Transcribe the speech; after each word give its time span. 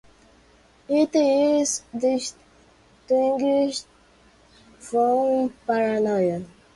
It 0.89 1.15
is 1.15 1.83
distinguished 1.95 3.85
from 4.79 5.53
paranoia. 5.67 6.41